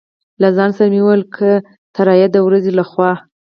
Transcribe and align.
له 0.41 0.49
ځان 0.57 0.69
سره 0.77 0.87
مې 0.93 1.01
وویل: 1.03 1.23
که 1.35 1.49
الوتکه 1.97 2.27
د 2.33 2.37
ورځې 2.47 2.71
له 2.79 2.83
خوا. 2.89 3.11